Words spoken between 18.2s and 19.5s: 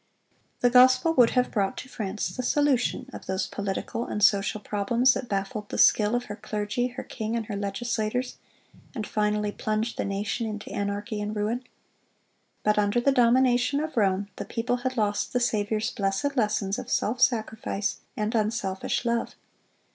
unselfish love.